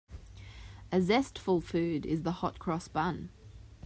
[0.91, 3.29] A zestful food is the hot-cross bun.